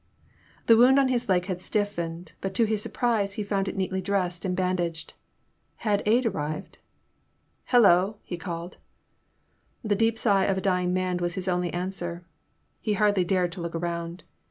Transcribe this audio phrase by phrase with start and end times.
[0.65, 4.01] The wound on his leg had stiffened, but to his surprise he found it neatly
[4.01, 5.13] dressed and bandaged.
[5.75, 6.79] Had aid arrived?
[7.23, 8.15] *' Hello!
[8.25, 8.77] ''he called.
[9.83, 12.23] The deep sigh of a dying man was his only an swer.
[12.81, 14.23] He hardly dared to look around.